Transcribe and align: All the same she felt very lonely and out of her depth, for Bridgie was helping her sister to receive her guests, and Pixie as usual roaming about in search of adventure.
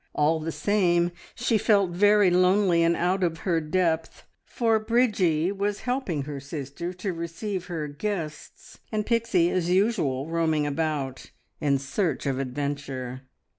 All 0.15 0.39
the 0.39 0.51
same 0.51 1.11
she 1.35 1.59
felt 1.59 1.91
very 1.91 2.31
lonely 2.31 2.81
and 2.81 2.95
out 2.95 3.23
of 3.23 3.41
her 3.41 3.61
depth, 3.61 4.25
for 4.43 4.79
Bridgie 4.79 5.51
was 5.51 5.81
helping 5.81 6.23
her 6.23 6.39
sister 6.39 6.91
to 6.93 7.13
receive 7.13 7.65
her 7.67 7.87
guests, 7.87 8.79
and 8.91 9.05
Pixie 9.05 9.51
as 9.51 9.69
usual 9.69 10.25
roaming 10.27 10.65
about 10.65 11.29
in 11.59 11.77
search 11.77 12.25
of 12.25 12.39
adventure. 12.39 13.21